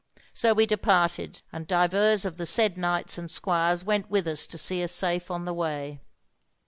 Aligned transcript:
So 0.33 0.55
we 0.55 0.65
departed, 0.65 1.43
and 1.53 1.67
divers 1.67 2.25
of 2.25 2.37
the 2.37 2.47
said 2.47 2.75
knights 2.75 3.19
and 3.19 3.29
squires 3.29 3.83
went 3.83 4.09
with 4.09 4.27
us 4.27 4.47
to 4.47 4.57
see 4.57 4.81
us 4.83 4.91
safe 4.91 5.29
on 5.29 5.45
the 5.45 5.53
way. 5.53 6.01